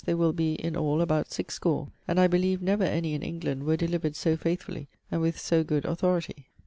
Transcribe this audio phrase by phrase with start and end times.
[0.05, 3.61] they will be in all about six score, and I beleeve never any in England
[3.65, 6.47] were delivered so faithfully and with so good authority.'